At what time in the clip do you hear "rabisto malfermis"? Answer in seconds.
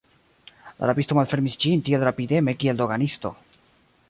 0.91-1.59